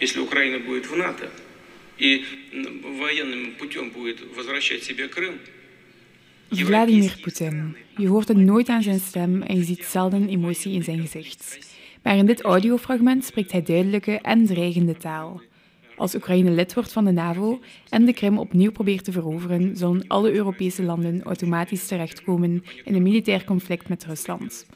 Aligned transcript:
если 0.00 0.20
Украина 0.20 0.58
будет 0.58 0.86
в 0.86 0.96
НАТО 0.96 1.30
и 1.98 2.24
военным 2.98 3.54
путем 3.58 3.90
будет 3.90 4.20
возвращать 4.34 4.82
себе 4.82 5.08
Крым, 5.08 5.38
Vladimir 6.50 7.20
Poetin. 7.22 7.76
Je 7.96 8.08
hoort 8.08 8.28
het 8.28 8.36
nooit 8.36 8.68
aan 8.68 8.82
zijn 8.82 9.00
stem 9.00 9.42
en 9.42 9.56
je 9.56 9.64
ziet 9.64 9.84
zelden 9.84 10.28
emotie 10.28 10.72
in 10.72 10.82
zijn 10.82 11.00
gezicht. 11.00 11.58
Maar 12.02 12.16
in 12.16 12.26
dit 12.26 12.40
audiofragment 12.42 13.24
spreekt 13.24 13.52
hij 13.52 13.62
duidelijke 13.62 14.18
en 14.20 14.46
dreigende 14.46 14.96
taal. 14.96 15.42
Als 15.96 16.14
Oekraïne 16.14 16.50
lid 16.50 16.74
wordt 16.74 16.92
van 16.92 17.04
de 17.04 17.10
NAVO 17.10 17.60
en 17.88 18.04
de 18.04 18.12
Krim 18.12 18.38
opnieuw 18.38 18.70
probeert 18.70 19.04
te 19.04 19.12
veroveren, 19.12 19.76
zullen 19.76 20.04
alle 20.06 20.32
Europese 20.32 20.82
landen 20.82 21.22
automatisch 21.22 21.86
terechtkomen 21.86 22.64
in 22.84 22.94
een 22.94 23.02
militair 23.02 23.44
conflict 23.44 23.88
met 23.88 24.04
Rusland. 24.04 24.66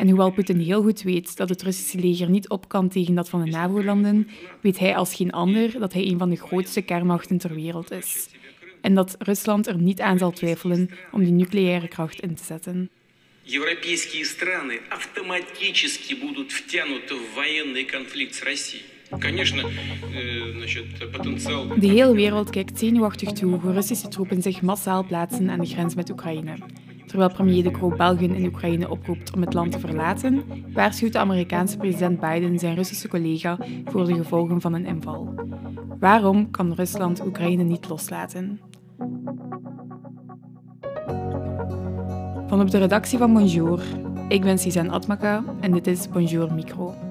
En 0.00 0.08
hoewel 0.08 0.30
Poetin 0.30 0.58
heel 0.58 0.82
goed 0.82 1.02
weet 1.02 1.36
dat 1.36 1.48
het 1.48 1.62
Russische 1.62 1.98
leger 1.98 2.30
niet 2.30 2.48
op 2.48 2.68
kan 2.68 2.88
tegen 2.88 3.14
dat 3.14 3.28
van 3.28 3.44
de 3.44 3.50
NAVO-landen, 3.50 4.28
weet 4.60 4.78
hij 4.78 4.96
als 4.96 5.14
geen 5.14 5.32
ander 5.32 5.78
dat 5.78 5.92
hij 5.92 6.06
een 6.06 6.18
van 6.18 6.30
de 6.30 6.36
grootste 6.36 6.82
kernmachten 6.82 7.38
ter 7.38 7.54
wereld 7.54 7.90
is. 7.90 8.28
En 8.80 8.94
dat 8.94 9.16
Rusland 9.18 9.66
er 9.66 9.78
niet 9.78 10.00
aan 10.00 10.18
zal 10.18 10.30
twijfelen 10.30 10.90
om 11.12 11.24
die 11.24 11.32
nucleaire 11.32 11.88
kracht 11.88 12.20
in 12.20 12.34
te 12.34 12.44
zetten. 12.44 12.90
европейские 13.46 14.24
страны 14.24 14.80
автоматически 14.90 16.14
будут 16.14 16.50
втянуты 16.50 17.14
в 17.14 17.36
военный 17.36 17.84
конфликт 17.84 18.34
с 18.34 18.42
Россией. 18.42 18.82
Конечно, 19.20 19.60
э, 19.60 20.52
значит, 20.56 21.12
потенциал... 21.12 21.66
De 21.76 21.86
hele 21.86 22.14
wereld 22.14 22.50
kijkt 22.50 22.78
zenuwachtig 22.78 23.32
toe 23.32 23.58
hoe 23.58 23.72
Russische 23.72 24.08
troepen 24.08 24.42
zich 24.42 24.62
massaal 24.62 25.04
plaatsen 25.04 25.50
aan 25.50 25.60
de 25.60 25.66
grens 25.66 25.94
met 25.94 26.10
Oekraïne. 26.10 26.56
Terwijl 27.11 27.31
premier 27.33 27.63
De 27.63 27.71
Croo 27.71 27.95
Belgen 27.95 28.35
in 28.35 28.45
Oekraïne 28.45 28.89
oproept 28.89 29.33
om 29.33 29.41
het 29.41 29.53
land 29.53 29.71
te 29.71 29.79
verlaten, 29.79 30.43
waarschuwt 30.73 31.13
de 31.13 31.19
Amerikaanse 31.19 31.77
president 31.77 32.19
Biden 32.19 32.59
zijn 32.59 32.75
Russische 32.75 33.07
collega 33.07 33.57
voor 33.85 34.05
de 34.05 34.13
gevolgen 34.13 34.61
van 34.61 34.73
een 34.73 34.85
inval. 34.85 35.33
Waarom 35.99 36.51
kan 36.51 36.73
Rusland 36.73 37.25
Oekraïne 37.25 37.63
niet 37.63 37.89
loslaten? 37.89 38.59
Van 42.47 42.61
op 42.61 42.71
de 42.71 42.77
redactie 42.77 43.17
van 43.17 43.33
Bonjour, 43.33 43.81
ik 44.27 44.41
ben 44.41 44.57
Suzanne 44.57 44.91
Atmaka 44.91 45.43
en 45.59 45.71
dit 45.71 45.87
is 45.87 46.09
Bonjour 46.09 46.53
Micro. 46.53 47.10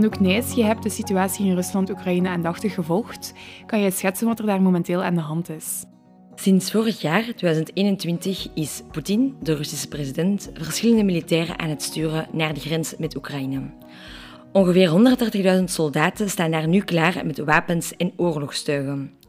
Anouk 0.00 0.20
Nijs, 0.20 0.52
je 0.52 0.64
hebt 0.64 0.82
de 0.82 0.90
situatie 0.90 1.46
in 1.46 1.54
Rusland-Oekraïne 1.54 2.28
aandachtig 2.28 2.74
gevolgd. 2.74 3.32
Kan 3.66 3.80
jij 3.80 3.90
schetsen 3.90 4.26
wat 4.26 4.38
er 4.38 4.46
daar 4.46 4.62
momenteel 4.62 5.02
aan 5.02 5.14
de 5.14 5.20
hand 5.20 5.48
is? 5.50 5.84
Sinds 6.34 6.70
vorig 6.70 7.00
jaar, 7.00 7.22
2021, 7.22 8.48
is 8.54 8.82
Poetin, 8.90 9.36
de 9.42 9.54
Russische 9.54 9.88
president, 9.88 10.50
verschillende 10.54 11.04
militairen 11.04 11.58
aan 11.58 11.68
het 11.68 11.82
sturen 11.82 12.26
naar 12.32 12.54
de 12.54 12.60
grens 12.60 12.94
met 12.98 13.16
Oekraïne. 13.16 13.62
Ongeveer 14.52 15.18
130.000 15.58 15.64
soldaten 15.64 16.30
staan 16.30 16.50
daar 16.50 16.68
nu 16.68 16.80
klaar 16.80 17.26
met 17.26 17.38
wapens 17.38 17.96
en 17.96 18.12
oorlogstuigen. 18.16 19.19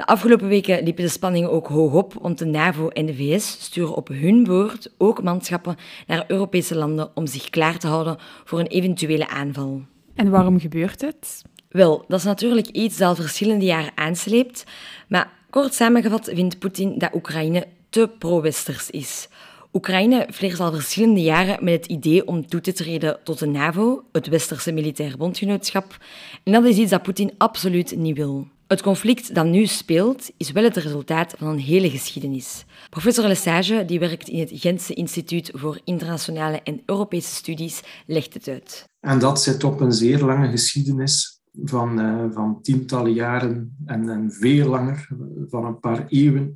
De 0.00 0.06
afgelopen 0.06 0.48
weken 0.48 0.82
liepen 0.82 1.04
de 1.04 1.10
spanningen 1.10 1.50
ook 1.50 1.66
hoog 1.66 1.92
op, 1.92 2.14
want 2.20 2.38
de 2.38 2.44
NAVO 2.44 2.88
en 2.88 3.06
de 3.06 3.14
VS 3.14 3.50
sturen 3.50 3.94
op 3.94 4.08
hun 4.08 4.44
beurt 4.44 4.90
ook 4.98 5.22
manschappen 5.22 5.76
naar 6.06 6.24
Europese 6.28 6.74
landen 6.74 7.10
om 7.14 7.26
zich 7.26 7.50
klaar 7.50 7.78
te 7.78 7.86
houden 7.86 8.16
voor 8.44 8.58
een 8.58 8.66
eventuele 8.66 9.28
aanval. 9.28 9.82
En 10.14 10.30
waarom 10.30 10.60
gebeurt 10.60 11.00
het? 11.00 11.42
Wel, 11.68 12.04
dat 12.08 12.18
is 12.18 12.24
natuurlijk 12.24 12.66
iets 12.66 12.96
dat 12.96 13.08
al 13.08 13.14
verschillende 13.14 13.64
jaren 13.64 13.92
aansleept, 13.94 14.64
maar 15.08 15.32
kort 15.50 15.74
samengevat 15.74 16.30
vindt 16.34 16.58
Poetin 16.58 16.98
dat 16.98 17.14
Oekraïne 17.14 17.66
te 17.90 18.10
pro-westers 18.18 18.90
is. 18.90 19.28
Oekraïne 19.72 20.28
fleert 20.32 20.60
al 20.60 20.72
verschillende 20.72 21.22
jaren 21.22 21.64
met 21.64 21.74
het 21.74 21.86
idee 21.86 22.26
om 22.26 22.46
toe 22.46 22.60
te 22.60 22.72
treden 22.72 23.18
tot 23.24 23.38
de 23.38 23.46
NAVO, 23.46 24.04
het 24.12 24.26
Westerse 24.26 24.72
militair 24.72 25.16
bondgenootschap, 25.16 25.96
en 26.44 26.52
dat 26.52 26.64
is 26.64 26.76
iets 26.76 26.90
dat 26.90 27.02
Poetin 27.02 27.32
absoluut 27.38 27.96
niet 27.96 28.16
wil. 28.16 28.46
Het 28.70 28.82
conflict 28.82 29.34
dat 29.34 29.46
nu 29.46 29.66
speelt 29.66 30.30
is 30.36 30.52
wel 30.52 30.64
het 30.64 30.76
resultaat 30.76 31.34
van 31.38 31.48
een 31.48 31.58
hele 31.58 31.90
geschiedenis. 31.90 32.64
Professor 32.90 33.26
Lesage, 33.26 33.84
die 33.84 33.98
werkt 33.98 34.28
in 34.28 34.38
het 34.40 34.50
Gentse 34.52 34.94
Instituut 34.94 35.50
voor 35.54 35.80
Internationale 35.84 36.62
en 36.62 36.82
Europese 36.86 37.34
Studies, 37.34 37.82
legt 38.06 38.34
het 38.34 38.48
uit. 38.48 38.88
En 39.00 39.18
dat 39.18 39.42
zit 39.42 39.64
op 39.64 39.80
een 39.80 39.92
zeer 39.92 40.24
lange 40.24 40.50
geschiedenis 40.50 41.40
van, 41.64 42.00
uh, 42.00 42.24
van 42.32 42.62
tientallen 42.62 43.12
jaren 43.12 43.76
en, 43.86 44.08
en 44.08 44.32
veel 44.32 44.68
langer, 44.68 45.08
van 45.48 45.64
een 45.64 45.80
paar 45.80 46.06
eeuwen, 46.08 46.54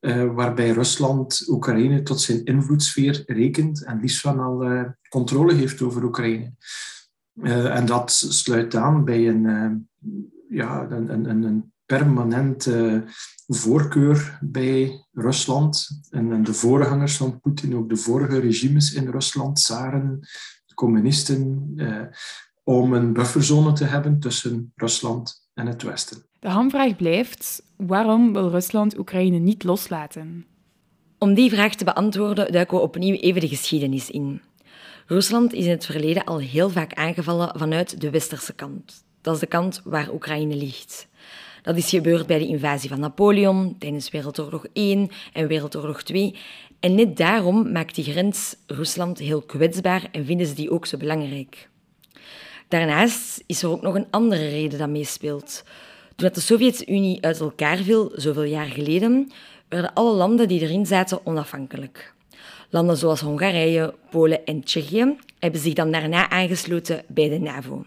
uh, 0.00 0.34
waarbij 0.34 0.70
Rusland 0.70 1.44
Oekraïne 1.48 2.02
tot 2.02 2.20
zijn 2.20 2.44
invloedssfeer 2.44 3.22
rekent 3.26 3.84
en 3.84 4.00
liefst 4.00 4.20
van 4.20 4.40
al 4.40 4.72
uh, 4.72 4.84
controle 5.08 5.54
heeft 5.54 5.82
over 5.82 6.04
Oekraïne. 6.04 6.52
en 7.42 7.86
dat 7.86 8.10
sluit 8.10 8.74
aan 8.74 9.04
bij 9.04 9.28
een 9.28 9.86
ja, 10.52 10.86
een, 10.90 11.28
een, 11.28 11.42
een 11.42 11.72
permanente 11.86 13.04
voorkeur 13.46 14.38
bij 14.40 15.04
Rusland. 15.12 15.88
En, 16.10 16.32
en 16.32 16.44
de 16.44 16.54
voorgangers 16.54 17.16
van 17.16 17.40
Poetin, 17.40 17.76
ook 17.76 17.88
de 17.88 17.96
vorige 17.96 18.38
regimes 18.38 18.92
in 18.92 19.08
Rusland, 19.08 19.56
Tsaren, 19.56 20.20
de 20.66 20.74
communisten, 20.74 21.72
eh, 21.76 22.02
om 22.64 22.92
een 22.92 23.12
bufferzone 23.12 23.72
te 23.72 23.84
hebben 23.84 24.20
tussen 24.20 24.72
Rusland 24.76 25.48
en 25.54 25.66
het 25.66 25.82
Westen. 25.82 26.22
De 26.38 26.48
hamvraag 26.48 26.96
blijft, 26.96 27.62
waarom 27.76 28.32
wil 28.32 28.50
Rusland 28.50 28.98
Oekraïne 28.98 29.38
niet 29.38 29.64
loslaten? 29.64 30.46
Om 31.18 31.34
die 31.34 31.50
vraag 31.50 31.74
te 31.74 31.84
beantwoorden 31.84 32.52
duiken 32.52 32.76
we 32.76 32.82
opnieuw 32.82 33.14
even 33.14 33.40
de 33.40 33.48
geschiedenis 33.48 34.10
in. 34.10 34.40
Rusland 35.06 35.52
is 35.52 35.64
in 35.64 35.70
het 35.70 35.86
verleden 35.86 36.24
al 36.24 36.38
heel 36.38 36.70
vaak 36.70 36.94
aangevallen 36.94 37.58
vanuit 37.58 38.00
de 38.00 38.10
westerse 38.10 38.54
kant. 38.54 39.04
Dat 39.22 39.34
is 39.34 39.40
de 39.40 39.46
kant 39.46 39.80
waar 39.84 40.12
Oekraïne 40.12 40.56
ligt. 40.56 41.08
Dat 41.62 41.76
is 41.76 41.88
gebeurd 41.88 42.26
bij 42.26 42.38
de 42.38 42.46
invasie 42.46 42.88
van 42.88 43.00
Napoleon 43.00 43.76
tijdens 43.78 44.10
Wereldoorlog 44.10 44.66
I 44.76 45.08
en 45.32 45.46
Wereldoorlog 45.46 46.02
II. 46.02 46.36
En 46.80 46.94
net 46.94 47.16
daarom 47.16 47.72
maakt 47.72 47.94
die 47.94 48.04
grens 48.04 48.56
Rusland 48.66 49.18
heel 49.18 49.42
kwetsbaar 49.42 50.08
en 50.12 50.24
vinden 50.24 50.46
ze 50.46 50.54
die 50.54 50.70
ook 50.70 50.86
zo 50.86 50.96
belangrijk. 50.96 51.68
Daarnaast 52.68 53.42
is 53.46 53.62
er 53.62 53.68
ook 53.68 53.82
nog 53.82 53.94
een 53.94 54.06
andere 54.10 54.48
reden 54.48 54.78
dat 54.78 54.88
meespeelt. 54.88 55.64
Toen 56.16 56.30
de 56.32 56.40
Sovjet-Unie 56.40 57.22
uit 57.22 57.40
elkaar 57.40 57.76
viel, 57.76 58.12
zoveel 58.14 58.42
jaar 58.42 58.66
geleden, 58.66 59.32
werden 59.68 59.92
alle 59.92 60.14
landen 60.14 60.48
die 60.48 60.60
erin 60.60 60.86
zaten 60.86 61.26
onafhankelijk. 61.26 62.14
Landen 62.70 62.96
zoals 62.96 63.20
Hongarije, 63.20 63.94
Polen 64.10 64.44
en 64.44 64.64
Tsjechië 64.64 65.16
hebben 65.38 65.60
zich 65.60 65.74
dan 65.74 65.90
daarna 65.90 66.30
aangesloten 66.30 67.04
bij 67.08 67.28
de 67.28 67.38
NAVO. 67.38 67.84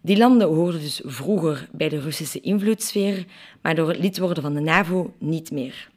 Die 0.00 0.16
landen 0.16 0.48
hoorden 0.48 0.80
dus 0.80 1.00
vroeger 1.04 1.68
bij 1.72 1.88
de 1.88 2.00
Russische 2.00 2.40
invloedssfeer, 2.40 3.24
maar 3.62 3.74
door 3.74 3.88
het 3.88 3.98
lid 3.98 4.18
worden 4.18 4.42
van 4.42 4.54
de 4.54 4.60
NAVO 4.60 5.12
niet 5.18 5.50
meer. 5.50 5.90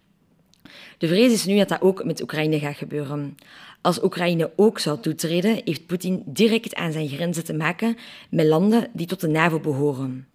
De 0.97 1.07
vrees 1.07 1.31
is 1.31 1.45
nu 1.45 1.57
dat 1.57 1.69
dat 1.69 1.81
ook 1.81 2.03
met 2.03 2.21
Oekraïne 2.21 2.59
gaat 2.59 2.77
gebeuren. 2.77 3.37
Als 3.81 4.03
Oekraïne 4.03 4.51
ook 4.55 4.79
zou 4.79 4.99
toetreden, 4.99 5.61
heeft 5.65 5.85
Poetin 5.85 6.23
direct 6.25 6.75
aan 6.75 6.91
zijn 6.91 7.07
grenzen 7.07 7.43
te 7.43 7.53
maken 7.53 7.97
met 8.29 8.45
landen 8.45 8.89
die 8.93 9.07
tot 9.07 9.21
de 9.21 9.27
NAVO 9.27 9.59
behoren. 9.59 10.27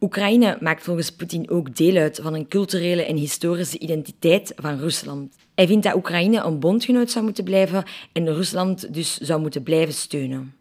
Oekraïne 0.00 0.56
maakt 0.60 0.82
volgens 0.82 1.10
Poetin 1.10 1.50
ook 1.50 1.76
deel 1.76 1.96
uit 1.96 2.20
van 2.22 2.34
een 2.34 2.48
culturele 2.48 3.04
en 3.04 3.16
historische 3.16 3.78
identiteit 3.78 4.52
van 4.56 4.78
Rusland. 4.78 5.36
Hij 5.54 5.66
vindt 5.66 5.84
dat 5.84 5.94
Oekraïne 5.94 6.42
een 6.42 6.58
bondgenoot 6.58 7.10
zou 7.10 7.24
moeten 7.24 7.44
blijven 7.44 7.84
en 8.12 8.34
Rusland 8.34 8.94
dus 8.94 9.18
zou 9.18 9.40
moeten 9.40 9.62
blijven 9.62 9.94
steunen. 9.94 10.54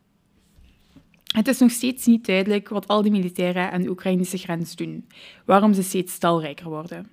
Het 1.34 1.48
is 1.48 1.60
nog 1.60 1.72
steeds 1.72 2.06
niet 2.06 2.26
duidelijk 2.26 2.70
wat 2.70 2.88
al 2.88 3.02
die 3.02 3.12
militairen 3.12 3.72
aan 3.72 3.82
de 3.82 3.90
Oekraïnse 3.90 4.38
grens 4.38 4.76
doen, 4.76 5.08
waarom 5.46 5.74
ze 5.74 5.84
steeds 5.84 6.18
talrijker 6.18 6.70
worden. 6.70 7.08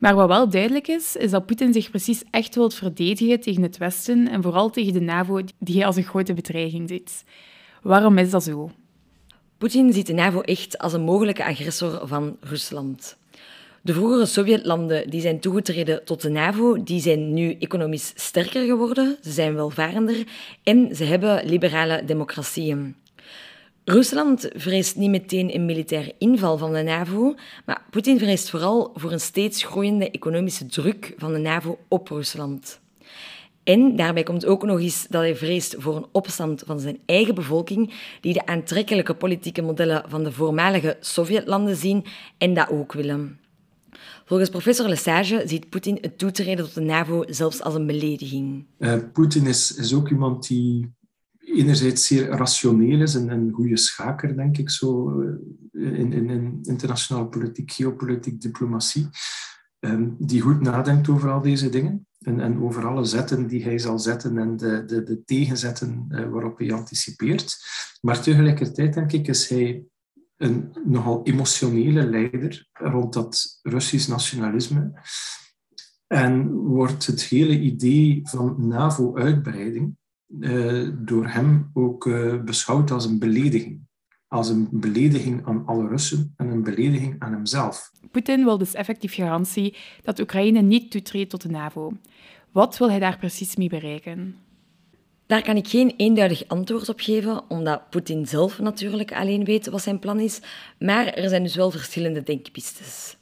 Maar 0.00 0.14
wat 0.14 0.28
wel 0.28 0.48
duidelijk 0.48 0.88
is, 0.88 1.16
is 1.16 1.30
dat 1.30 1.46
Poetin 1.46 1.72
zich 1.72 1.90
precies 1.90 2.22
echt 2.30 2.54
wil 2.54 2.70
verdedigen 2.70 3.40
tegen 3.40 3.62
het 3.62 3.78
Westen 3.78 4.28
en 4.28 4.42
vooral 4.42 4.70
tegen 4.70 4.92
de 4.92 5.00
NAVO, 5.00 5.40
die 5.58 5.76
hij 5.76 5.86
als 5.86 5.96
een 5.96 6.02
grote 6.02 6.34
bedreiging 6.34 6.88
ziet. 6.88 7.24
Waarom 7.82 8.18
is 8.18 8.30
dat 8.30 8.42
zo? 8.42 8.70
Poetin 9.58 9.92
ziet 9.92 10.06
de 10.06 10.12
NAVO 10.12 10.40
echt 10.40 10.78
als 10.78 10.92
een 10.92 11.02
mogelijke 11.02 11.44
agressor 11.44 12.08
van 12.08 12.36
Rusland. 12.40 13.16
De 13.82 13.92
vroegere 13.92 14.26
Sovjetlanden 14.26 15.10
die 15.10 15.20
zijn 15.20 15.40
toegetreden 15.40 16.04
tot 16.04 16.22
de 16.22 16.30
NAVO, 16.30 16.82
die 16.82 17.00
zijn 17.00 17.34
nu 17.34 17.56
economisch 17.58 18.12
sterker 18.14 18.66
geworden, 18.66 19.16
ze 19.20 19.30
zijn 19.30 19.54
welvarender 19.54 20.26
en 20.62 20.96
ze 20.96 21.04
hebben 21.04 21.46
liberale 21.46 22.04
democratieën. 22.04 22.94
Rusland 23.84 24.48
vreest 24.54 24.96
niet 24.96 25.10
meteen 25.10 25.54
een 25.54 25.64
militaire 25.64 26.14
inval 26.18 26.58
van 26.58 26.72
de 26.72 26.82
NAVO, 26.82 27.34
maar 27.66 27.82
Poetin 27.90 28.18
vreest 28.18 28.50
vooral 28.50 28.90
voor 28.94 29.12
een 29.12 29.20
steeds 29.20 29.64
groeiende 29.64 30.10
economische 30.10 30.66
druk 30.66 31.14
van 31.16 31.32
de 31.32 31.38
NAVO 31.38 31.78
op 31.88 32.08
Rusland. 32.08 32.80
En 33.64 33.96
daarbij 33.96 34.22
komt 34.22 34.46
ook 34.46 34.62
nog 34.62 34.80
eens 34.80 35.06
dat 35.08 35.20
hij 35.20 35.36
vreest 35.36 35.74
voor 35.78 35.96
een 35.96 36.06
opstand 36.12 36.62
van 36.66 36.80
zijn 36.80 36.98
eigen 37.06 37.34
bevolking, 37.34 37.92
die 38.20 38.32
de 38.32 38.46
aantrekkelijke 38.46 39.14
politieke 39.14 39.62
modellen 39.62 40.04
van 40.08 40.24
de 40.24 40.32
voormalige 40.32 40.96
Sovjetlanden 41.00 41.76
zien 41.76 42.04
en 42.38 42.54
dat 42.54 42.70
ook 42.70 42.92
willen. 42.92 43.38
Volgens 44.24 44.50
professor 44.50 44.88
Lesage 44.88 45.42
ziet 45.46 45.68
Poetin 45.68 45.98
het 46.00 46.18
toetreden 46.18 46.64
tot 46.64 46.74
de 46.74 46.80
NAVO 46.80 47.24
zelfs 47.28 47.62
als 47.62 47.74
een 47.74 47.86
belediging. 47.86 48.64
Uh, 48.78 48.94
Poetin 49.12 49.46
is, 49.46 49.74
is 49.74 49.94
ook 49.94 50.10
iemand 50.10 50.46
die 50.46 50.92
enerzijds 51.44 52.06
zeer 52.06 52.28
rationeel 52.28 53.00
is 53.00 53.14
en 53.14 53.28
een 53.28 53.50
goede 53.52 53.76
schaker, 53.76 54.36
denk 54.36 54.58
ik, 54.58 54.70
zo 54.70 55.20
eh, 55.20 55.98
in, 55.98 56.12
in, 56.12 56.30
in 56.30 56.58
internationale 56.62 57.26
politiek, 57.26 57.72
geopolitiek, 57.72 58.40
diplomatie, 58.40 59.08
um, 59.78 60.16
die 60.18 60.40
goed 60.40 60.60
nadenkt 60.60 61.08
over 61.08 61.30
al 61.30 61.40
deze 61.40 61.68
dingen 61.68 62.06
en, 62.18 62.40
en 62.40 62.62
over 62.62 62.86
alle 62.86 63.04
zetten 63.04 63.46
die 63.46 63.62
hij 63.62 63.78
zal 63.78 63.98
zetten 63.98 64.38
en 64.38 64.56
de, 64.56 64.84
de, 64.84 65.02
de 65.02 65.24
tegenzetten 65.24 66.06
uh, 66.08 66.28
waarop 66.28 66.58
hij 66.58 66.72
anticipeert. 66.72 67.56
Maar 68.00 68.22
tegelijkertijd, 68.22 68.94
denk 68.94 69.12
ik, 69.12 69.28
is 69.28 69.48
hij 69.48 69.84
een 70.36 70.76
nogal 70.84 71.22
emotionele 71.22 72.02
leider 72.02 72.68
rond 72.72 73.12
dat 73.12 73.58
Russisch 73.62 74.08
nationalisme. 74.08 74.92
En 76.06 76.52
wordt 76.52 77.06
het 77.06 77.22
hele 77.22 77.60
idee 77.60 78.20
van 78.22 78.68
NAVO-uitbreiding 78.68 79.96
door 80.94 81.26
hem 81.26 81.70
ook 81.72 82.06
uh, 82.06 82.42
beschouwd 82.42 82.90
als 82.90 83.04
een 83.04 83.18
belediging. 83.18 83.80
Als 84.28 84.48
een 84.48 84.68
belediging 84.70 85.46
aan 85.46 85.66
alle 85.66 85.88
Russen 85.88 86.34
en 86.36 86.48
een 86.48 86.62
belediging 86.62 87.16
aan 87.18 87.32
hemzelf. 87.32 87.90
Poetin 88.10 88.44
wil 88.44 88.58
dus 88.58 88.74
effectief 88.74 89.14
garantie 89.14 89.76
dat 90.02 90.20
Oekraïne 90.20 90.60
niet 90.60 90.90
toetreedt 90.90 91.30
tot 91.30 91.42
de 91.42 91.48
NAVO. 91.48 91.92
Wat 92.52 92.78
wil 92.78 92.90
hij 92.90 92.98
daar 92.98 93.18
precies 93.18 93.56
mee 93.56 93.68
bereiken? 93.68 94.36
Daar 95.26 95.42
kan 95.42 95.56
ik 95.56 95.68
geen 95.68 95.94
eenduidig 95.96 96.48
antwoord 96.48 96.88
op 96.88 97.00
geven, 97.00 97.50
omdat 97.50 97.90
Poetin 97.90 98.26
zelf 98.26 98.58
natuurlijk 98.58 99.12
alleen 99.12 99.44
weet 99.44 99.66
wat 99.66 99.82
zijn 99.82 99.98
plan 99.98 100.20
is, 100.20 100.40
maar 100.78 101.06
er 101.06 101.28
zijn 101.28 101.42
dus 101.42 101.56
wel 101.56 101.70
verschillende 101.70 102.22
denkpistes. 102.22 103.16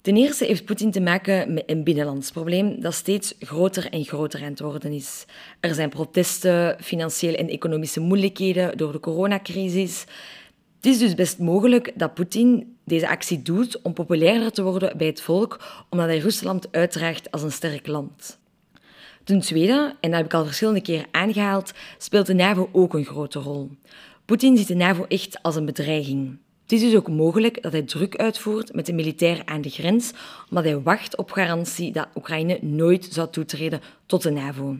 Ten 0.00 0.16
eerste 0.16 0.44
heeft 0.44 0.64
Poetin 0.64 0.90
te 0.90 1.00
maken 1.00 1.54
met 1.54 1.62
een 1.66 1.84
binnenlands 1.84 2.30
probleem 2.30 2.80
dat 2.80 2.94
steeds 2.94 3.34
groter 3.38 3.90
en 3.90 4.04
groter 4.04 4.42
aan 4.42 4.50
het 4.50 4.60
worden 4.60 4.92
is. 4.92 5.24
Er 5.60 5.74
zijn 5.74 5.88
protesten, 5.88 6.76
financiële 6.82 7.36
en 7.36 7.48
economische 7.48 8.00
moeilijkheden 8.00 8.76
door 8.76 8.92
de 8.92 9.00
coronacrisis. 9.00 10.04
Het 10.76 10.86
is 10.86 10.98
dus 10.98 11.14
best 11.14 11.38
mogelijk 11.38 11.92
dat 11.94 12.14
Poetin 12.14 12.76
deze 12.84 13.08
actie 13.08 13.42
doet 13.42 13.82
om 13.82 13.92
populairder 13.92 14.52
te 14.52 14.62
worden 14.62 14.98
bij 14.98 15.06
het 15.06 15.20
volk, 15.20 15.84
omdat 15.90 16.06
hij 16.06 16.18
Rusland 16.18 16.68
uitdraagt 16.70 17.30
als 17.30 17.42
een 17.42 17.52
sterk 17.52 17.86
land. 17.86 18.38
Ten 19.24 19.40
tweede, 19.40 19.96
en 20.00 20.10
dat 20.10 20.18
heb 20.18 20.24
ik 20.24 20.34
al 20.34 20.44
verschillende 20.44 20.82
keren 20.82 21.06
aangehaald, 21.10 21.72
speelt 21.98 22.26
de 22.26 22.34
NAVO 22.34 22.68
ook 22.72 22.94
een 22.94 23.04
grote 23.04 23.38
rol. 23.38 23.70
Poetin 24.24 24.56
ziet 24.56 24.68
de 24.68 24.74
NAVO 24.74 25.04
echt 25.08 25.42
als 25.42 25.56
een 25.56 25.64
bedreiging. 25.64 26.38
Het 26.70 26.78
is 26.78 26.90
dus 26.90 26.96
ook 26.96 27.08
mogelijk 27.08 27.62
dat 27.62 27.72
hij 27.72 27.82
druk 27.82 28.16
uitvoert 28.16 28.74
met 28.74 28.86
de 28.86 28.92
militair 28.92 29.42
aan 29.44 29.60
de 29.60 29.68
grens, 29.68 30.12
omdat 30.48 30.64
hij 30.64 30.80
wacht 30.80 31.16
op 31.16 31.30
garantie 31.30 31.92
dat 31.92 32.08
Oekraïne 32.14 32.58
nooit 32.62 33.08
zou 33.10 33.30
toetreden 33.30 33.80
tot 34.06 34.22
de 34.22 34.30
NAVO. 34.30 34.76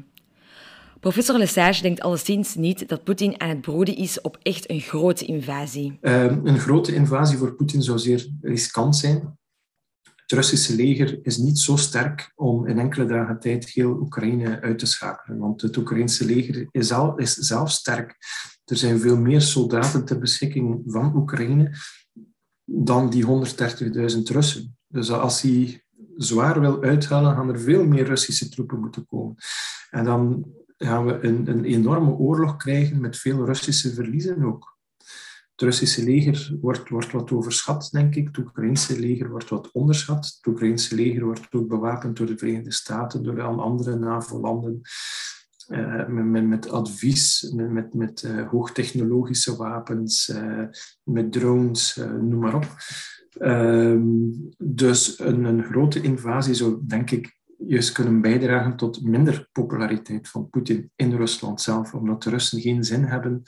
Professor 1.01 1.39
Lesage 1.39 1.83
denkt 1.83 2.01
alleszins 2.01 2.55
niet 2.55 2.89
dat 2.89 3.05
Poetin 3.05 3.41
aan 3.41 3.49
het 3.49 3.61
broeden 3.61 3.97
is 3.97 4.21
op 4.21 4.39
echt 4.43 4.71
een 4.71 4.81
grote 4.81 5.25
invasie. 5.25 5.99
Uh, 6.01 6.25
een 6.25 6.59
grote 6.59 6.95
invasie 6.95 7.39
voor 7.39 7.55
Poetin 7.55 7.83
zou 7.83 7.99
zeer 7.99 8.29
riskant 8.41 8.97
zijn. 8.97 9.39
Het 10.03 10.33
Russische 10.33 10.75
leger 10.75 11.19
is 11.23 11.37
niet 11.37 11.59
zo 11.59 11.77
sterk 11.77 12.33
om 12.35 12.67
in 12.67 12.79
enkele 12.79 13.07
dagen 13.07 13.41
tijd 13.41 13.69
heel 13.69 13.91
Oekraïne 13.91 14.61
uit 14.61 14.79
te 14.79 14.87
schakelen. 14.87 15.39
Want 15.39 15.63
het 15.63 15.77
Oekraïnse 15.77 16.25
leger 16.25 16.69
is, 16.71 16.93
al, 16.93 17.17
is 17.17 17.35
zelf 17.35 17.71
sterk. 17.71 18.17
Er 18.71 18.77
zijn 18.77 19.01
veel 19.01 19.17
meer 19.17 19.41
soldaten 19.41 20.05
ter 20.05 20.19
beschikking 20.19 20.83
van 20.87 21.17
Oekraïne 21.17 21.77
dan 22.65 23.11
die 23.11 23.27
130.000 23.27 24.23
Russen. 24.23 24.77
Dus 24.87 25.11
als 25.11 25.43
hij 25.43 25.85
zwaar 26.17 26.61
wil 26.61 26.83
uithalen, 26.83 27.35
gaan 27.35 27.49
er 27.49 27.61
veel 27.61 27.87
meer 27.87 28.05
Russische 28.05 28.49
troepen 28.49 28.81
moeten 28.81 29.07
komen. 29.07 29.35
En 29.91 30.05
dan 30.05 30.47
gaan 30.77 31.07
we 31.07 31.25
een, 31.25 31.49
een 31.49 31.65
enorme 31.65 32.11
oorlog 32.11 32.57
krijgen 32.57 33.01
met 33.01 33.17
veel 33.17 33.45
Russische 33.45 33.95
verliezen 33.95 34.45
ook. 34.45 34.79
Het 35.51 35.61
Russische 35.69 36.05
leger 36.05 36.57
wordt, 36.61 36.89
wordt 36.89 37.13
wat 37.13 37.33
overschat, 37.33 37.89
denk 37.93 38.15
ik. 38.15 38.27
Het 38.27 38.39
Oekraïnse 38.39 39.01
leger 39.01 39.31
wordt 39.31 39.49
wat 39.49 39.71
onderschat. 39.73 40.25
Het 40.37 40.47
Oekraïnse 40.47 40.95
leger 40.95 41.25
wordt 41.25 41.55
ook 41.55 41.69
bewapend 41.69 42.17
door 42.17 42.27
de 42.27 42.39
Verenigde 42.39 42.73
Staten, 42.73 43.23
door 43.23 43.43
andere 43.43 43.97
NAVO-landen. 43.97 44.81
Uh, 45.71 46.07
met, 46.07 46.47
met, 46.47 46.71
advies, 46.71 47.53
met, 47.55 47.95
met, 47.95 48.23
uh, 48.23 48.49
hoogtechnologische 48.49 49.57
wapens, 49.57 50.29
uh, 50.29 50.65
met 51.03 51.33
drones, 51.33 51.97
noem 52.21 52.39
maar 52.39 52.55
op. 52.55 52.67
Ehm, 53.39 54.03
dus 54.59 55.19
een, 55.19 55.45
een, 55.45 55.65
grote 55.65 56.01
invasie 56.01 56.55
zou, 56.55 56.81
denk 56.87 57.11
ik, 57.11 57.39
juist 57.57 57.93
kunnen 57.93 58.21
bijdragen 58.21 58.77
tot 58.77 59.03
minder 59.03 59.49
populariteit 59.53 60.29
van 60.29 60.49
Poetin 60.51 60.91
in 60.97 61.17
Rusland 61.17 61.61
zelf, 61.61 61.95
omdat 61.95 62.23
de 62.23 62.31
Russen 62.31 62.61
geen 62.61 62.85
zin 62.85 63.05
hebben 63.05 63.43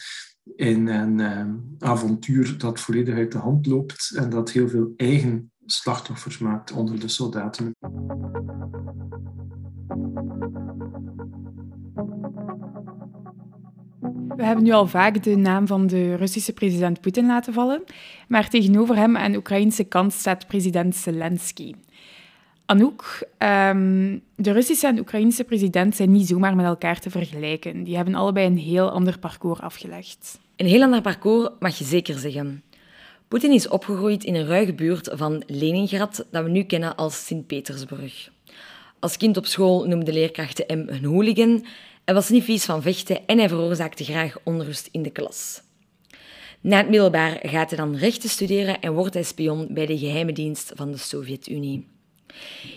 in 0.57 0.87
een 0.87 1.77
avontuur 1.79 2.59
dat 2.59 2.81
volledig 2.81 3.15
uit 3.15 3.33
de 3.33 3.39
hand 3.39 3.67
loopt 3.67 4.13
en 4.17 4.31
dat 4.31 4.51
heel 4.51 4.69
veel 4.69 4.93
eigen 4.97 5.53
slachtoffers 5.67 6.39
maakt 6.39 6.73
onder 6.73 7.01
de 7.01 7.09
soldaten. 7.09 7.75
We 14.37 14.45
hebben 14.45 14.65
nu 14.65 14.73
al 14.73 14.87
vaak 14.87 15.23
de 15.23 15.37
naam 15.37 15.67
van 15.67 15.87
de 15.87 16.15
Russische 16.15 16.53
president 16.53 17.01
Poetin 17.01 17.27
laten 17.27 17.53
vallen, 17.53 17.83
maar 18.29 18.49
tegenover 18.49 18.97
hem 18.97 19.17
aan 19.17 19.33
de 19.33 19.39
Oekraïnse 19.39 19.85
kant 19.85 20.13
staat 20.13 20.47
president 20.47 20.97
Zelensky. 20.97 21.75
Anouk, 22.67 23.29
um, 23.39 24.23
de 24.37 24.53
Russische 24.53 24.87
en 24.87 24.95
de 24.95 25.01
Oekraïnse 25.01 25.45
president 25.45 25.97
zijn 25.97 26.11
niet 26.11 26.27
zomaar 26.27 26.57
met 26.57 26.67
elkaar 26.67 27.01
te 27.01 27.11
vergelijken. 27.11 27.85
Die 27.85 27.97
hebben 27.97 28.15
allebei 28.15 28.47
een 28.47 28.59
heel 28.59 28.91
ander 28.91 29.19
parcours 29.19 29.61
afgelegd. 29.61 30.41
Een 30.57 30.67
heel 30.67 30.83
ander 30.83 31.01
parcours 31.01 31.49
mag 31.59 31.79
je 31.79 31.85
zeker 31.85 32.19
zeggen. 32.19 32.63
Poetin 33.29 33.53
is 33.53 33.69
opgegroeid 33.69 34.25
in 34.25 34.35
een 34.35 34.47
ruige 34.47 34.75
buurt 34.75 35.11
van 35.13 35.43
Leningrad, 35.47 36.27
dat 36.31 36.45
we 36.45 36.51
nu 36.51 36.63
kennen 36.63 36.97
als 36.97 37.27
Sint-Petersburg. 37.27 38.31
Als 38.99 39.17
kind 39.17 39.37
op 39.37 39.47
school 39.47 39.85
noemde 39.85 40.13
leerkrachten 40.13 40.65
hem 40.67 40.85
een 40.89 41.05
hooligan. 41.05 41.65
Hij 42.13 42.21
was 42.21 42.31
niet 42.31 42.45
vies 42.45 42.65
van 42.65 42.83
vechten 42.83 43.27
en 43.27 43.39
hij 43.39 43.49
veroorzaakte 43.49 44.05
graag 44.05 44.37
onrust 44.45 44.89
in 44.91 45.03
de 45.03 45.11
klas. 45.11 45.63
Na 46.61 46.77
het 46.77 46.89
middelbaar 46.89 47.39
gaat 47.43 47.71
hij 47.71 47.79
dan 47.79 47.97
rechten 47.97 48.29
studeren 48.29 48.81
en 48.81 48.93
wordt 48.93 49.15
hij 49.15 49.23
spion 49.23 49.67
bij 49.71 49.87
de 49.87 49.99
geheime 49.99 50.33
dienst 50.33 50.73
van 50.75 50.91
de 50.91 50.97
Sovjet-Unie. 50.97 51.87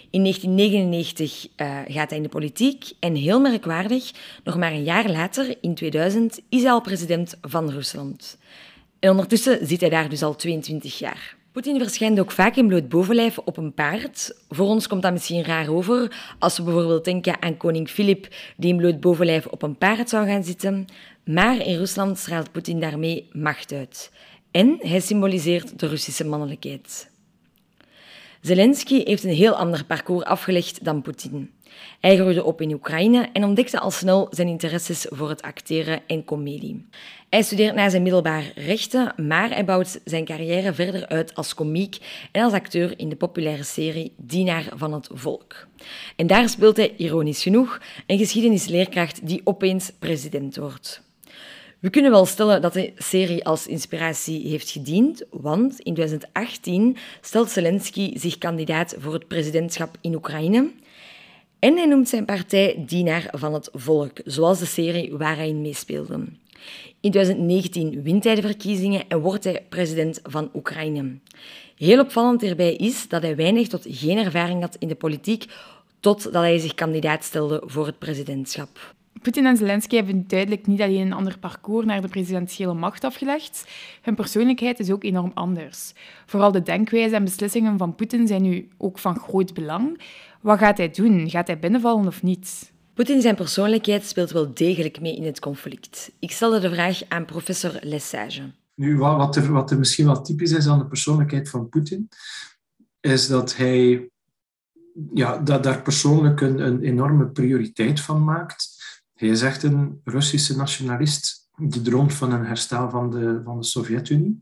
In 0.10 0.22
1999 0.22 1.48
uh, 1.58 1.80
eh, 1.80 1.86
gaat 1.88 2.10
hij 2.10 2.18
in 2.18 2.24
de 2.24 2.30
politiek 2.30 2.92
en 3.00 3.16
heel 3.16 3.40
merkwaardig, 3.40 4.12
nog 4.44 4.58
maar 4.58 4.72
een 4.72 4.84
jaar 4.84 5.10
later, 5.10 5.58
in 5.62 5.76
2000, 5.76 6.40
is 6.50 6.62
hij 6.62 6.72
al 6.72 6.82
president 6.82 7.38
van 7.42 7.70
Rusland. 7.70 8.38
En 9.00 9.10
ondertussen 9.10 9.68
zit 9.68 9.82
hij 9.82 9.90
daar 9.90 10.10
dus 10.10 10.24
al 10.24 10.36
22 10.36 11.00
jaar. 11.00 11.36
Poetin 11.56 11.80
verschijnt 11.80 12.20
ook 12.20 12.32
vaak 12.32 12.56
in 12.56 12.68
bloot 12.68 12.90
bovenlijf 12.90 13.38
op 13.38 13.58
een 13.58 13.74
paard. 13.74 14.36
Voor 14.50 14.68
ons 14.68 14.88
komt 14.88 15.02
dat 15.02 15.12
misschien 15.12 15.44
raar 15.44 15.70
over, 15.70 16.12
als 16.40 16.58
we 16.58 16.64
bijvoorbeeld 16.64 17.06
denken 17.06 17.42
aan 17.42 17.58
koning 17.58 17.90
Filip, 17.90 18.28
die 18.58 18.72
in 18.72 18.78
bloot 18.78 19.00
bovenlijf 19.00 19.46
op 19.46 19.62
een 19.62 19.78
paard 19.78 20.10
zou 20.10 20.28
gaan 20.28 20.44
zitten. 20.44 20.86
Maar 21.26 21.58
in 21.66 21.78
Rusland 21.78 22.18
straalt 22.18 22.52
Poetin 22.52 22.80
daarmee 22.80 23.30
macht 23.32 23.72
uit. 23.72 24.12
En 24.52 24.78
hij 24.80 25.00
symboliseert 25.00 25.80
de 25.80 25.88
Russische 25.88 26.26
mannelijkheid. 26.26 27.10
Zelensky 28.42 29.04
heeft 29.06 29.24
een 29.24 29.30
heel 29.30 29.56
ander 29.56 29.86
parcours 29.86 30.26
afgelegd 30.26 30.84
dan 30.84 31.02
Poetin. 31.02 31.52
Hij 32.00 32.16
groeide 32.18 32.44
op 32.44 32.62
in 32.62 32.74
Oekraïne 32.74 33.30
en 33.34 33.44
ontdekte 33.44 33.80
al 33.80 33.92
snel 33.92 34.28
zijn 34.30 34.48
interesses 34.48 35.06
voor 35.10 35.30
het 35.30 35.42
acteren 35.42 36.02
en 36.08 36.26
comedie. 36.26 36.86
Hij 37.30 37.44
studeert 37.44 37.76
na 37.76 37.90
zijn 37.90 38.02
middelbaar 38.02 38.52
rechten, 38.56 39.14
maar 39.28 39.50
hij 39.50 39.66
bouwt 39.66 40.00
zijn 40.06 40.26
carrière 40.26 40.74
verder 40.74 41.08
uit 41.08 41.36
als 41.36 41.54
komiek 41.54 41.98
en 42.32 42.44
als 42.44 42.54
acteur 42.54 42.94
in 43.00 43.10
de 43.10 43.16
populaire 43.16 43.64
serie 43.64 44.14
Dienaar 44.18 44.66
van 44.76 44.94
het 44.94 45.10
Volk. 45.14 45.68
En 46.16 46.28
daar 46.28 46.50
speelt 46.50 46.78
hij, 46.78 46.94
ironisch 46.98 47.44
genoeg, 47.44 47.82
een 48.08 48.18
geschiedenisleerkracht 48.18 49.28
die 49.28 49.42
opeens 49.44 49.92
president 50.00 50.56
wordt. 50.56 51.04
We 51.80 51.90
kunnen 51.90 52.12
wel 52.12 52.26
stellen 52.26 52.62
dat 52.62 52.74
de 52.74 52.94
serie 52.98 53.46
als 53.46 53.68
inspiratie 53.68 54.48
heeft 54.48 54.70
gediend, 54.70 55.24
want 55.30 55.80
in 55.80 55.94
2018 55.94 56.98
stelt 57.22 57.50
Zelensky 57.50 58.18
zich 58.18 58.38
kandidaat 58.38 58.96
voor 59.00 59.14
het 59.14 59.28
presidentschap 59.28 59.98
in 60.02 60.16
Oekraïne. 60.16 60.72
En 61.60 61.76
hij 61.76 61.86
noemt 61.86 62.10
zijn 62.10 62.26
partij 62.26 62.84
Dienaar 62.88 63.28
van 63.32 63.54
het 63.54 63.70
Volk, 63.74 64.12
zoals 64.26 64.60
de 64.60 64.66
serie 64.66 65.18
waar 65.18 65.36
hij 65.36 65.48
in 65.48 65.62
meespeelde. 65.62 66.14
In 67.00 67.12
2019 67.12 68.04
wint 68.04 68.24
hij 68.24 68.36
de 68.36 68.42
verkiezingen 68.42 69.04
en 69.08 69.20
wordt 69.20 69.44
hij 69.44 69.66
president 69.70 70.20
van 70.24 70.50
Oekraïne. 70.54 71.18
Heel 71.78 72.00
opvallend 72.00 72.42
hierbij 72.42 72.76
is 72.76 73.08
dat 73.08 73.22
hij 73.22 73.36
weinig 73.36 73.68
tot 73.68 73.86
geen 73.90 74.18
ervaring 74.18 74.62
had 74.62 74.76
in 74.80 74.88
de 74.88 74.96
politiek 74.96 75.46
totdat 76.00 76.34
hij 76.34 76.58
zich 76.58 76.74
kandidaat 76.74 77.24
stelde 77.24 77.64
voor 77.66 77.86
het 77.86 78.00
presidentschap. 78.00 78.96
Poetin 79.22 79.46
en 79.46 79.58
Zelensky 79.58 79.96
hebben 79.96 80.28
duidelijk 80.28 80.68
niet 80.68 80.82
alleen 80.82 81.06
een 81.06 81.14
ander 81.14 81.40
parcours 81.40 81.86
naar 81.86 82.02
de 82.02 82.08
presidentiële 82.08 82.74
macht 82.74 83.04
afgelegd, 83.04 83.68
hun 84.02 84.16
persoonlijkheid 84.16 84.80
is 84.80 84.92
ook 84.92 85.04
enorm 85.04 85.32
anders. 85.34 85.94
Vooral 86.26 86.52
de 86.52 86.62
denkwijze 86.62 87.16
en 87.16 87.24
beslissingen 87.24 87.78
van 87.78 87.96
Poetin 87.96 88.28
zijn 88.28 88.42
nu 88.42 88.68
ook 88.78 89.00
van 89.00 89.20
groot 89.20 89.54
belang. 89.54 90.02
Wat 90.42 90.60
gaat 90.60 90.78
hij 90.78 90.90
doen? 90.90 91.30
Gaat 91.30 91.48
hij 91.48 91.60
binnenvallen 91.60 92.08
of 92.08 92.24
niet? 92.24 92.74
Poetin 92.94 93.22
zijn 93.22 93.36
persoonlijkheid 93.36 94.06
speelt 94.06 94.32
wel 94.32 94.54
degelijk 94.54 95.02
mee 95.02 95.16
in 95.16 95.26
het 95.26 95.40
conflict. 95.40 96.12
Ik 96.20 96.32
stelde 96.32 96.60
de 96.60 96.70
vraag 96.70 97.02
aan 97.08 97.26
professor 97.26 97.78
Lesage. 97.82 98.42
Nu, 98.76 98.98
wat 98.98 99.36
er, 99.36 99.52
wat 99.52 99.72
er 99.72 99.78
misschien 99.78 100.06
wel 100.06 100.22
typisch 100.22 100.52
is 100.52 100.68
aan 100.68 100.80
de 100.80 100.88
persoonlijkheid 100.88 101.50
van 101.50 101.70
Poetin, 101.70 102.10
is 103.00 103.28
dat 103.28 103.56
hij 103.56 104.10
ja, 105.14 105.38
dat 105.38 105.64
daar 105.64 105.82
persoonlijk 105.82 106.42
een, 106.42 106.60
een 106.60 106.82
enorme 106.82 107.28
prioriteit 107.28 108.02
van 108.02 108.24
maakt. 108.24 108.75
Hij 109.16 109.28
is 109.28 109.42
echt 109.42 109.64
een 109.64 110.02
Russische 110.04 110.56
nationalist 110.56 111.50
die 111.58 111.82
droomt 111.82 112.14
van 112.14 112.32
een 112.32 112.46
herstel 112.46 112.90
van 112.90 113.10
de, 113.10 113.42
van 113.44 113.60
de 113.60 113.66
Sovjet-Unie. 113.66 114.40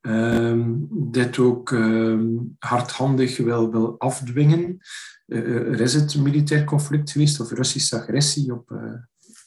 Um, 0.00 0.88
dit 0.90 1.38
ook 1.38 1.70
um, 1.70 2.56
hardhandig 2.58 3.36
wil, 3.36 3.70
wil 3.70 3.98
afdwingen. 3.98 4.78
Uh, 5.26 5.72
er 5.72 5.80
is 5.80 5.94
het 5.94 6.16
militair 6.16 6.64
conflict 6.64 7.10
geweest, 7.10 7.40
of 7.40 7.50
Russische 7.50 7.96
agressie, 7.96 8.52
op, 8.52 8.70
uh, 8.70 8.92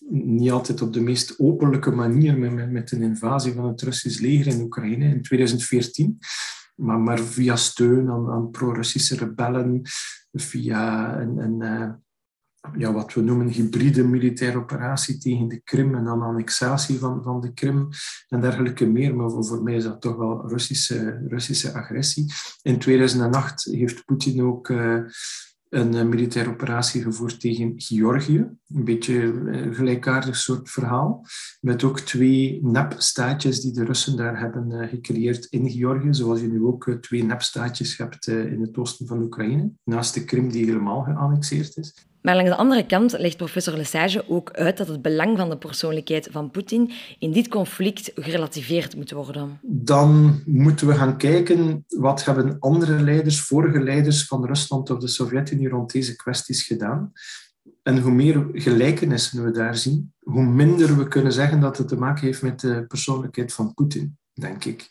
niet 0.09 0.51
altijd 0.51 0.81
op 0.81 0.93
de 0.93 1.01
meest 1.01 1.39
openlijke 1.39 1.91
manier, 1.91 2.37
met, 2.37 2.71
met 2.71 2.91
een 2.91 3.01
invasie 3.01 3.53
van 3.53 3.67
het 3.67 3.81
Russisch 3.81 4.19
leger 4.19 4.47
in 4.47 4.61
Oekraïne 4.61 5.05
in 5.05 5.21
2014. 5.21 6.17
Maar, 6.75 6.99
maar 6.99 7.19
via 7.19 7.55
steun 7.55 8.09
aan, 8.09 8.29
aan 8.29 8.51
pro-Russische 8.51 9.15
rebellen, 9.15 9.81
via 10.31 11.17
een, 11.19 11.37
een 11.37 12.03
ja, 12.77 12.93
wat 12.93 13.13
we 13.13 13.21
noemen 13.21 13.47
hybride 13.47 14.03
militaire 14.03 14.57
operatie 14.57 15.17
tegen 15.17 15.47
de 15.47 15.61
Krim 15.63 15.95
en 15.95 16.03
dan 16.03 16.21
annexatie 16.21 16.99
van, 16.99 17.23
van 17.23 17.41
de 17.41 17.53
Krim 17.53 17.89
en 18.27 18.41
dergelijke 18.41 18.85
meer. 18.85 19.15
Maar 19.15 19.29
voor, 19.29 19.63
mij 19.63 19.75
is 19.75 19.83
dat 19.83 20.01
toch 20.01 20.15
wel 20.15 20.47
Russische, 20.47 21.25
Russische 21.27 21.73
agressie. 21.73 22.33
In 22.61 22.79
2008 22.79 23.63
heeft 23.63 24.05
Poetin 24.05 24.43
ook 24.43 24.69
uh, 24.69 24.99
een 25.69 25.93
uh, 25.93 26.03
militaire 26.03 26.51
operatie 26.51 27.01
gevoerd 27.01 27.39
tegen 27.39 27.73
Georgië. 27.75 28.47
Een 28.67 28.83
beetje 28.83 29.23
een 29.23 29.75
gelijkaardig 29.75 30.35
soort 30.35 30.69
verhaal. 30.69 31.25
Met 31.61 31.83
ook 31.83 31.99
twee 31.99 32.59
nepstaatjes 32.63 33.61
die 33.61 33.73
de 33.73 33.83
Russen 33.83 34.17
daar 34.17 34.39
hebben 34.39 34.89
gecreëerd 34.89 35.45
in 35.45 35.69
Georgië. 35.69 36.13
Zoals 36.13 36.39
je 36.39 36.47
nu 36.47 36.63
ook 36.63 36.97
twee 37.01 37.23
nepstaatjes 37.23 37.97
hebt 37.97 38.27
in 38.27 38.61
het 38.61 38.77
oosten 38.77 39.07
van 39.07 39.21
Oekraïne. 39.21 39.71
Naast 39.83 40.13
de 40.13 40.25
Krim 40.25 40.51
die 40.51 40.65
helemaal 40.65 41.03
geannexeerd 41.03 41.77
is. 41.77 42.07
Maar 42.25 42.35
langs 42.35 42.49
de 42.49 42.57
andere 42.57 42.85
kant 42.85 43.11
legt 43.17 43.37
professor 43.37 43.77
Lesage 43.77 44.29
ook 44.29 44.51
uit 44.51 44.77
dat 44.77 44.87
het 44.87 45.01
belang 45.01 45.37
van 45.37 45.49
de 45.49 45.57
persoonlijkheid 45.57 46.27
van 46.31 46.51
Poetin 46.51 46.91
in 47.19 47.31
dit 47.31 47.47
conflict 47.47 48.11
gerelativeerd 48.15 48.95
moet 48.95 49.11
worden. 49.11 49.59
Dan 49.61 50.41
moeten 50.45 50.87
we 50.87 50.93
gaan 50.93 51.17
kijken 51.17 51.85
wat 51.87 52.25
hebben 52.25 52.57
andere 52.59 52.99
leiders, 52.99 53.41
vorige 53.41 53.79
leiders 53.79 54.25
van 54.27 54.45
Rusland 54.45 54.89
of 54.89 54.99
de 54.99 55.07
Sovjet-Unie 55.07 55.69
rond 55.69 55.91
deze 55.91 56.15
kwesties 56.15 56.63
gedaan. 56.63 57.11
En 57.83 57.99
hoe 57.99 58.11
meer 58.11 58.47
gelijkenissen 58.51 59.43
we 59.43 59.51
daar 59.51 59.75
zien, 59.77 60.13
hoe 60.19 60.45
minder 60.45 60.97
we 60.97 61.07
kunnen 61.07 61.33
zeggen 61.33 61.59
dat 61.59 61.77
het 61.77 61.87
te 61.87 61.97
maken 61.97 62.25
heeft 62.25 62.41
met 62.41 62.59
de 62.59 62.85
persoonlijkheid 62.87 63.53
van 63.53 63.73
Poetin, 63.73 64.17
denk 64.33 64.65
ik. 64.65 64.89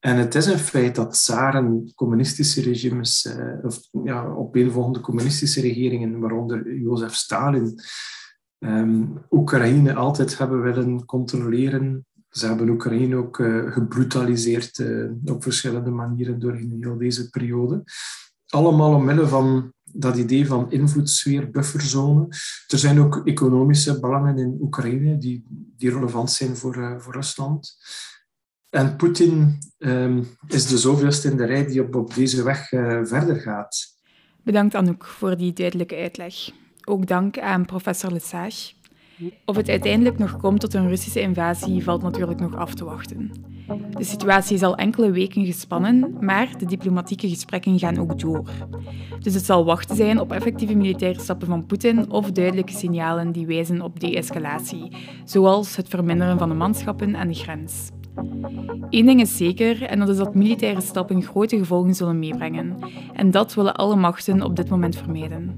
En 0.00 0.16
het 0.16 0.34
is 0.34 0.46
een 0.46 0.58
feit 0.58 0.94
dat 0.94 1.12
tsaren, 1.12 1.92
communistische 1.94 2.62
regimes, 2.62 3.24
eh, 3.24 3.64
of 3.64 3.80
ja, 4.04 4.26
opeenvolgende 4.26 5.00
communistische 5.00 5.60
regeringen, 5.60 6.20
waaronder 6.20 6.74
Jozef 6.74 7.14
Stalin, 7.14 7.74
um, 8.58 9.18
Oekraïne 9.30 9.94
altijd 9.94 10.38
hebben 10.38 10.62
willen 10.62 11.04
controleren. 11.04 12.06
Ze 12.28 12.46
hebben 12.46 12.68
Oekraïne 12.68 13.16
ook 13.16 13.38
uh, 13.38 13.72
gebrutaliseerd 13.72 14.78
uh, 14.78 15.10
op 15.24 15.42
verschillende 15.42 15.90
manieren 15.90 16.38
doorheen 16.38 16.76
heel 16.80 16.98
deze 16.98 17.30
periode. 17.30 17.82
Allemaal 18.46 18.94
omwille 18.94 19.26
van 19.26 19.72
dat 19.82 20.16
idee 20.16 20.46
van 20.46 20.70
invloedssfeer, 20.70 21.50
bufferzone. 21.50 22.26
Er 22.66 22.78
zijn 22.78 23.00
ook 23.00 23.20
economische 23.24 24.00
belangen 24.00 24.38
in 24.38 24.58
Oekraïne 24.60 25.18
die, 25.18 25.44
die 25.76 25.90
relevant 25.90 26.30
zijn 26.30 26.56
voor, 26.56 26.96
voor 26.98 27.12
Rusland. 27.12 27.76
En 28.70 28.96
Poetin 28.96 29.58
um, 29.78 30.26
is 30.46 30.66
de 30.66 30.78
zoveelste 30.78 31.30
in 31.30 31.36
de 31.36 31.44
rij 31.44 31.66
die 31.66 31.82
op, 31.82 31.94
op 31.94 32.14
deze 32.14 32.42
weg 32.42 32.72
uh, 32.72 33.00
verder 33.02 33.36
gaat. 33.36 33.98
Bedankt 34.42 34.74
Anouk 34.74 35.04
voor 35.04 35.36
die 35.36 35.52
duidelijke 35.52 35.96
uitleg. 35.96 36.34
Ook 36.84 37.06
dank 37.06 37.38
aan 37.38 37.64
professor 37.64 38.12
Lesage. 38.12 38.72
Of 39.44 39.56
het 39.56 39.68
uiteindelijk 39.68 40.18
nog 40.18 40.36
komt 40.36 40.60
tot 40.60 40.74
een 40.74 40.88
Russische 40.88 41.20
invasie 41.20 41.84
valt 41.84 42.02
natuurlijk 42.02 42.40
nog 42.40 42.56
af 42.56 42.74
te 42.74 42.84
wachten. 42.84 43.30
De 43.90 44.04
situatie 44.04 44.54
is 44.54 44.62
al 44.62 44.76
enkele 44.76 45.10
weken 45.10 45.46
gespannen, 45.46 46.16
maar 46.20 46.58
de 46.58 46.66
diplomatieke 46.66 47.28
gesprekken 47.28 47.78
gaan 47.78 47.98
ook 47.98 48.18
door. 48.18 48.50
Dus 49.20 49.34
het 49.34 49.44
zal 49.44 49.64
wachten 49.64 49.96
zijn 49.96 50.20
op 50.20 50.32
effectieve 50.32 50.74
militaire 50.74 51.20
stappen 51.20 51.48
van 51.48 51.66
Poetin 51.66 52.10
of 52.10 52.32
duidelijke 52.32 52.72
signalen 52.72 53.32
die 53.32 53.46
wijzen 53.46 53.80
op 53.80 54.00
de-escalatie, 54.00 54.96
zoals 55.24 55.76
het 55.76 55.88
verminderen 55.88 56.38
van 56.38 56.48
de 56.48 56.54
manschappen 56.54 57.16
aan 57.16 57.28
de 57.28 57.34
grens. 57.34 57.90
Eén 58.90 59.06
ding 59.06 59.20
is 59.20 59.36
zeker, 59.36 59.82
en 59.82 59.98
dat 59.98 60.08
is 60.08 60.16
dat 60.16 60.34
militaire 60.34 60.80
stappen 60.80 61.22
grote 61.22 61.58
gevolgen 61.58 61.94
zullen 61.94 62.18
meebrengen. 62.18 62.76
En 63.12 63.30
dat 63.30 63.54
willen 63.54 63.74
alle 63.74 63.96
machten 63.96 64.42
op 64.42 64.56
dit 64.56 64.68
moment 64.68 64.96
vermijden. 64.96 65.56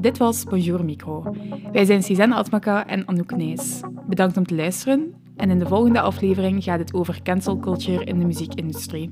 Dit 0.00 0.18
was 0.18 0.44
Bonjour 0.44 0.84
Micro. 0.84 1.34
Wij 1.72 1.84
zijn 1.84 2.02
Suzanne 2.02 2.34
Atmaka 2.34 2.86
en 2.86 3.08
Anouk 3.08 3.36
Nees. 3.36 3.80
Bedankt 4.06 4.36
om 4.36 4.46
te 4.46 4.54
luisteren 4.54 5.14
en 5.36 5.50
in 5.50 5.58
de 5.58 5.66
volgende 5.66 6.00
aflevering 6.00 6.64
gaat 6.64 6.78
het 6.78 6.94
over 6.94 7.22
cancel 7.22 7.58
culture 7.58 8.04
in 8.04 8.18
de 8.18 8.24
muziekindustrie. 8.24 9.10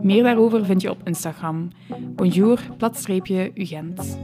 Meer 0.00 0.22
daarover 0.22 0.64
vind 0.64 0.82
je 0.82 0.90
op 0.90 1.00
Instagram. 1.04 1.68
Bonjour, 2.14 2.60
platstreepje, 2.76 3.50
Ugent. 3.54 4.18